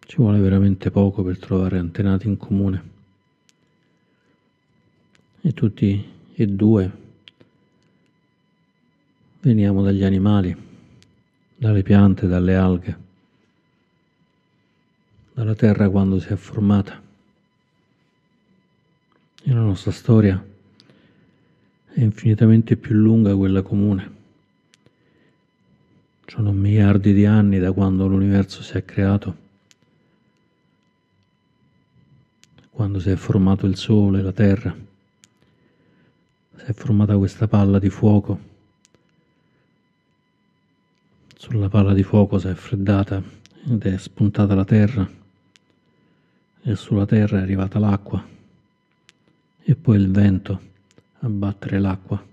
Ci 0.01 0.17
vuole 0.17 0.39
veramente 0.39 0.91
poco 0.91 1.23
per 1.23 1.39
trovare 1.39 1.77
antenati 1.77 2.27
in 2.27 2.39
comune. 2.39 2.91
E 5.43 5.53
tutti 5.53 6.03
e 6.33 6.47
due 6.47 6.91
veniamo 9.43 9.83
dagli 9.83 10.05
animali, 10.05 10.57
dalle 11.55 11.83
piante, 11.83 12.27
dalle 12.27 12.57
alghe, 12.57 12.99
dalla 15.35 15.55
terra 15.55 15.91
quando 15.91 16.19
si 16.19 16.29
è 16.29 16.37
formata. 16.37 17.02
E 19.45 19.53
la 19.53 19.61
nostra 19.61 19.91
storia 19.91 20.41
è 21.95 22.01
infinitamente 22.01 22.77
più 22.77 22.95
lunga 22.95 23.35
quella 23.35 23.63
comune. 23.63 24.21
Sono 26.27 26.53
miliardi 26.53 27.13
di 27.13 27.27
anni 27.27 27.59
da 27.59 27.73
quando 27.73 28.07
l'universo 28.07 28.63
si 28.63 28.77
è 28.77 28.85
creato, 28.85 29.37
quando 32.71 33.01
si 33.01 33.11
è 33.11 33.17
formato 33.17 33.67
il 33.67 33.77
Sole, 33.77 34.23
la 34.23 34.33
Terra, 34.33 34.75
si 36.57 36.65
è 36.65 36.73
formata 36.73 37.17
questa 37.17 37.49
palla 37.49 37.81
di 37.81 37.91
fuoco. 37.91 38.51
Sulla 41.35 41.69
palla 41.69 41.93
di 41.95 42.05
fuoco 42.05 42.39
si 42.39 42.47
è 42.47 42.55
freddata 42.55 43.21
ed 43.69 43.85
è 43.85 43.99
spuntata 43.99 44.55
la 44.55 44.65
terra 44.65 45.11
e 46.63 46.77
sulla 46.77 47.07
terra 47.07 47.41
è 47.41 47.43
arrivata 47.43 47.81
l'acqua 47.81 48.32
e 49.65 49.75
poi 49.77 49.97
il 49.97 50.11
vento 50.11 50.61
a 51.21 51.29
battere 51.29 51.79
l'acqua 51.79 52.31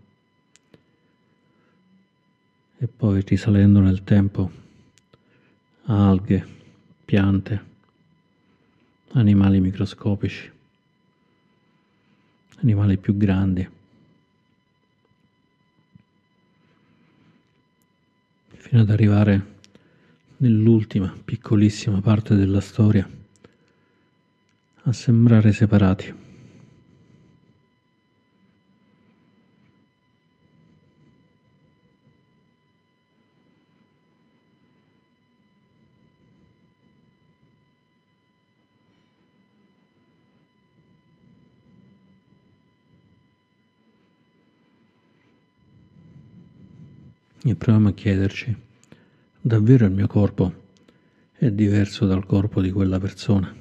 e 2.82 2.88
poi 2.88 3.22
risalendo 3.26 3.80
nel 3.82 4.04
tempo 4.04 4.52
alghe, 5.84 6.48
piante, 7.04 7.66
animali 9.14 9.60
microscopici, 9.60 10.52
animali 12.58 12.98
più 12.98 13.18
grandi, 13.18 13.68
fino 18.48 18.82
ad 18.82 18.90
arrivare 18.90 19.58
nell'ultima 20.38 21.14
piccolissima 21.26 22.02
parte 22.02 22.36
della 22.36 22.62
storia 22.62 23.08
a 24.84 24.94
sembrare 24.94 25.52
separati. 25.52 26.19
E 47.44 47.56
proviamo 47.56 47.90
a 47.90 47.94
chiederci, 47.94 48.56
davvero 49.40 49.86
il 49.86 49.92
mio 49.92 50.08
corpo 50.08 50.68
è 51.34 51.50
diverso 51.50 52.06
dal 52.06 52.26
corpo 52.26 52.62
di 52.62 52.72
quella 52.72 53.00
persona? 53.00 53.56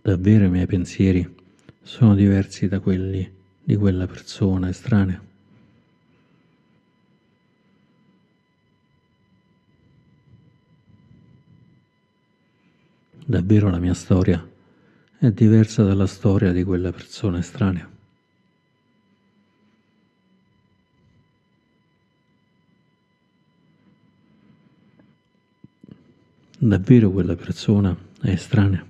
Davvero 0.00 0.44
i 0.44 0.50
miei 0.50 0.66
pensieri 0.66 1.34
sono 1.82 2.14
diversi 2.14 2.68
da 2.68 2.80
quelli 2.80 3.30
di 3.62 3.76
quella 3.76 4.06
persona 4.06 4.68
estranea? 4.68 5.33
Davvero 13.26 13.70
la 13.70 13.78
mia 13.78 13.94
storia 13.94 14.46
è 15.16 15.30
diversa 15.30 15.82
dalla 15.82 16.06
storia 16.06 16.52
di 16.52 16.62
quella 16.62 16.92
persona 16.92 17.38
estranea. 17.38 17.90
Davvero 26.58 27.10
quella 27.10 27.34
persona 27.34 27.96
è 28.20 28.28
estranea. 28.28 28.84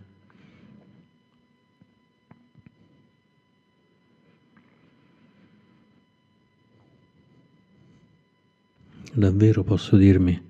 Davvero 9.12 9.62
posso 9.62 9.96
dirmi 9.96 10.42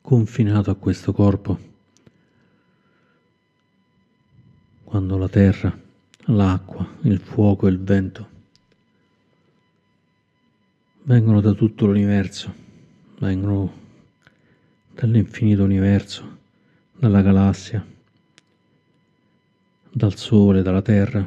confinato 0.00 0.70
a 0.70 0.76
questo 0.76 1.12
corpo 1.12 1.74
quando 4.86 5.18
la 5.18 5.28
terra, 5.28 5.76
l'acqua, 6.26 6.88
il 7.02 7.18
fuoco 7.18 7.66
e 7.66 7.70
il 7.70 7.80
vento 7.80 8.28
vengono 11.02 11.40
da 11.40 11.52
tutto 11.54 11.86
l'universo, 11.86 12.54
vengono 13.18 13.72
dall'infinito 14.94 15.64
universo, 15.64 16.38
dalla 16.96 17.20
galassia, 17.20 17.84
dal 19.90 20.14
sole, 20.14 20.62
dalla 20.62 20.82
terra. 20.82 21.18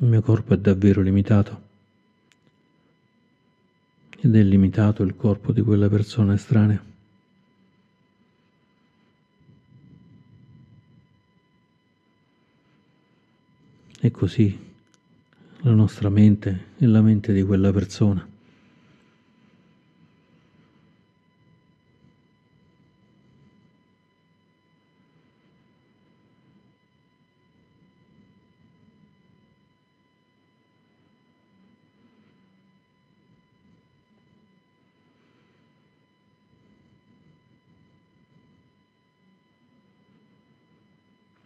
Il 0.00 0.06
mio 0.06 0.22
corpo 0.22 0.54
è 0.54 0.56
davvero 0.56 1.00
limitato 1.00 1.62
ed 4.20 4.36
è 4.36 4.42
limitato 4.44 5.02
il 5.02 5.16
corpo 5.16 5.50
di 5.50 5.62
quella 5.62 5.88
persona 5.88 6.34
estranea. 6.34 6.87
E 14.00 14.10
così 14.12 14.56
la 15.62 15.72
nostra 15.72 16.08
mente 16.08 16.66
e 16.78 16.86
la 16.86 17.02
mente 17.02 17.32
di 17.32 17.42
quella 17.42 17.72
persona. 17.72 18.26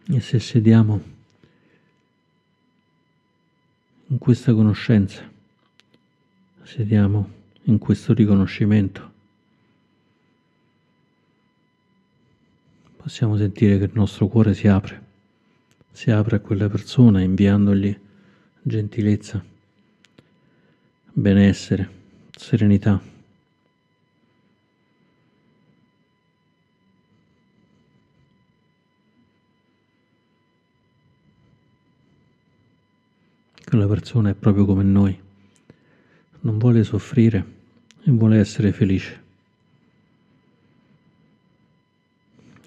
E 0.05 0.19
se 0.19 0.37
sediamo 0.37 1.22
in 4.13 4.17
questa 4.19 4.53
conoscenza, 4.53 5.29
sediamo 6.61 7.29
in 7.63 7.77
questo 7.79 8.13
riconoscimento. 8.13 9.11
Possiamo 12.95 13.35
sentire 13.35 13.77
che 13.77 13.85
il 13.85 13.91
nostro 13.93 14.27
cuore 14.27 14.53
si 14.53 14.67
apre 14.67 15.03
si 15.93 16.09
apre 16.09 16.37
a 16.37 16.39
quella 16.39 16.67
persona 16.67 17.21
inviandogli 17.21 17.95
gentilezza, 18.63 19.43
benessere, 21.13 21.89
serenità. 22.35 23.12
Quella 33.73 33.87
persona 33.87 34.29
è 34.29 34.35
proprio 34.35 34.65
come 34.65 34.83
noi, 34.83 35.19
non 36.41 36.59
vuole 36.59 36.83
soffrire 36.83 37.43
e 38.03 38.11
vuole 38.11 38.37
essere 38.37 38.71
felice. 38.71 39.23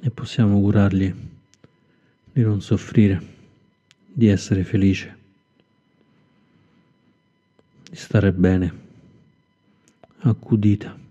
E 0.00 0.10
possiamo 0.10 0.60
curargli 0.60 1.14
di 2.32 2.42
non 2.42 2.60
soffrire, 2.60 3.22
di 4.04 4.26
essere 4.26 4.64
felice, 4.64 5.16
di 7.88 7.96
stare 7.96 8.32
bene, 8.32 8.74
accudita. 10.22 11.04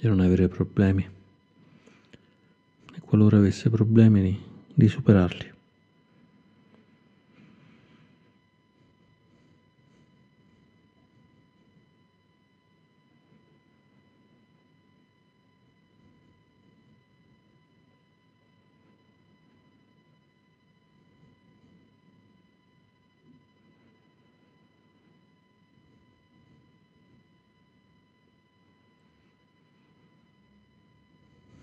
di 0.00 0.06
non 0.06 0.20
avere 0.20 0.46
problemi 0.46 1.17
qualora 3.08 3.38
avesse 3.38 3.70
problemi 3.70 4.20
di, 4.20 4.38
di 4.74 4.86
superarli. 4.86 5.56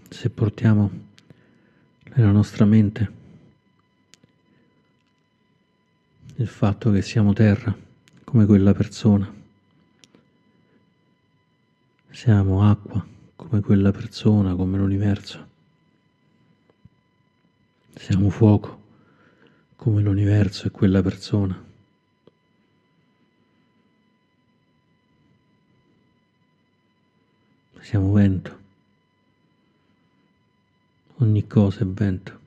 se 0.09 0.29
portiamo 0.29 0.89
nella 2.15 2.31
nostra 2.31 2.65
mente. 2.65 3.23
Il 6.37 6.47
fatto 6.47 6.91
che 6.91 7.01
siamo 7.01 7.33
terra 7.33 7.75
come 8.23 8.45
quella 8.45 8.73
persona, 8.73 9.31
siamo 12.09 12.69
acqua 12.69 13.05
come 13.35 13.61
quella 13.61 13.91
persona, 13.91 14.55
come 14.55 14.77
l'universo, 14.77 15.47
siamo 17.93 18.29
fuoco 18.29 18.83
come 19.75 20.01
l'universo 20.01 20.67
e 20.67 20.71
quella 20.71 21.01
persona. 21.01 21.63
Siamo 27.79 28.11
vento 28.13 28.64
ogni 31.17 31.47
cosa 31.47 31.81
è 31.81 31.85
vento. 31.85 32.43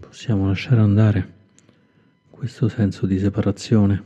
Possiamo 0.00 0.46
lasciare 0.46 0.80
andare 0.80 1.36
questo 2.30 2.68
senso 2.68 3.04
di 3.04 3.18
separazione, 3.18 4.02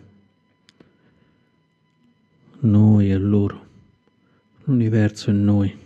noi 2.60 3.10
e 3.10 3.16
loro, 3.18 3.66
l'universo 4.64 5.30
e 5.30 5.32
noi. 5.32 5.81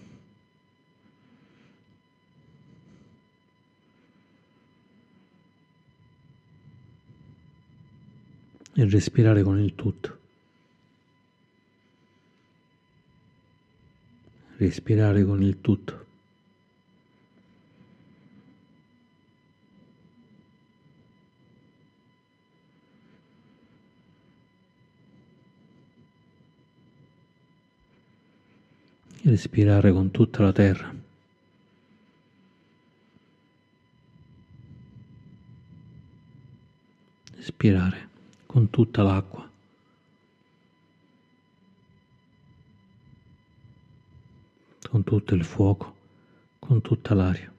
E 8.79 8.85
respirare 8.85 9.43
con 9.43 9.59
il 9.59 9.75
tutto. 9.75 10.19
Respirare 14.59 15.25
con 15.25 15.43
il 15.43 15.61
tutto. 15.63 16.05
Respirare 29.23 29.91
con 29.91 30.11
tutta 30.11 30.43
la 30.43 30.53
terra. 30.53 30.95
Respirare 37.37 38.16
con 38.47 38.71
tutta 38.71 39.03
l'acqua. 39.03 39.47
con 44.97 45.05
tutto 45.05 45.35
il 45.35 45.45
fuoco, 45.45 45.95
con 46.59 46.81
tutta 46.81 47.13
l'aria. 47.13 47.53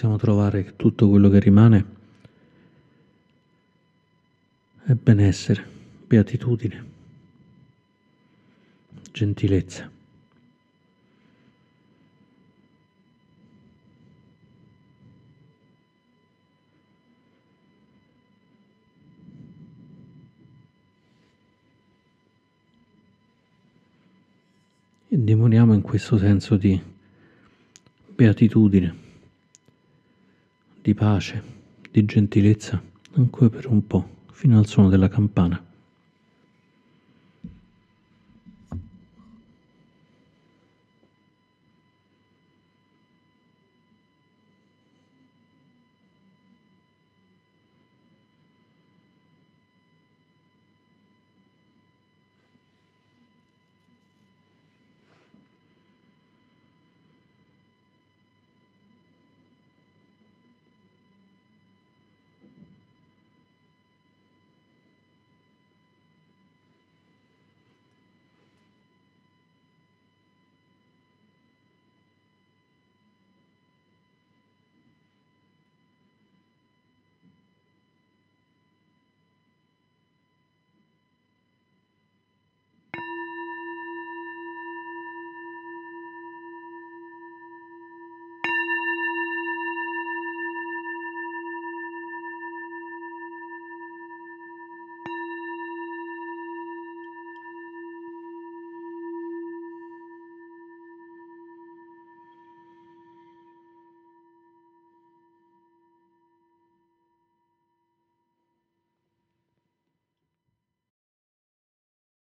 Possiamo 0.00 0.16
trovare 0.16 0.64
che 0.64 0.76
tutto 0.76 1.10
quello 1.10 1.28
che 1.28 1.40
rimane 1.40 1.84
è 4.84 4.94
benessere, 4.94 5.62
beatitudine, 6.06 6.84
gentilezza. 9.12 9.90
E 25.08 25.24
dimoriamo 25.24 25.74
in 25.74 25.82
questo 25.82 26.16
senso 26.16 26.56
di 26.56 26.80
beatitudine 28.14 29.08
di 30.82 30.94
pace, 30.94 31.42
di 31.90 32.04
gentilezza, 32.04 32.82
ancora 33.16 33.50
per 33.50 33.66
un 33.66 33.86
po', 33.86 34.08
fino 34.32 34.58
al 34.58 34.66
suono 34.66 34.88
della 34.88 35.08
campana. 35.08 35.62